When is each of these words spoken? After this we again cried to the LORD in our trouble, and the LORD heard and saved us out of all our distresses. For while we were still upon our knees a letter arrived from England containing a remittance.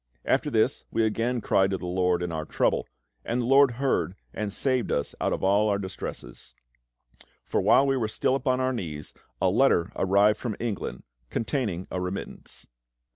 After 0.25 0.49
this 0.49 0.83
we 0.89 1.05
again 1.05 1.41
cried 1.41 1.69
to 1.69 1.77
the 1.77 1.85
LORD 1.85 2.23
in 2.23 2.31
our 2.31 2.43
trouble, 2.43 2.87
and 3.23 3.39
the 3.39 3.45
LORD 3.45 3.71
heard 3.73 4.15
and 4.33 4.51
saved 4.51 4.91
us 4.91 5.13
out 5.21 5.31
of 5.31 5.43
all 5.43 5.69
our 5.69 5.77
distresses. 5.77 6.55
For 7.45 7.61
while 7.61 7.85
we 7.85 7.95
were 7.97 8.07
still 8.07 8.33
upon 8.33 8.59
our 8.59 8.73
knees 8.73 9.13
a 9.39 9.51
letter 9.51 9.91
arrived 9.95 10.39
from 10.39 10.55
England 10.59 11.03
containing 11.29 11.85
a 11.91 12.01
remittance. 12.01 12.65